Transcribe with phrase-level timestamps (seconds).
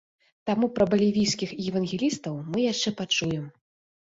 [0.49, 3.45] Таму пра балівійскіх евангелістаў мы яшчэ пачуем.